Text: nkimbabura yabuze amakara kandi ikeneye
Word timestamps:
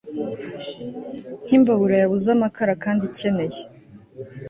nkimbabura 1.45 1.95
yabuze 2.01 2.27
amakara 2.35 2.73
kandi 2.83 3.01
ikeneye 3.09 3.59